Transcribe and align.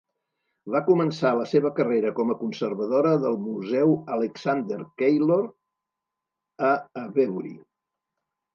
Va 0.75 0.79
començar 0.85 1.31
la 1.39 1.43
seva 1.51 1.71
carrera 1.79 2.13
com 2.19 2.31
a 2.33 2.37
conservadora 2.39 3.11
del 3.27 3.37
museu 3.43 3.93
Alexander 4.17 4.81
Keillor, 5.03 5.47
a 6.73 6.75
Avebury. 7.07 7.57